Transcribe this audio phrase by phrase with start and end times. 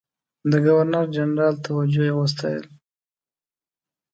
[0.51, 2.65] د ګورنرجنرال توجه یې وستایل.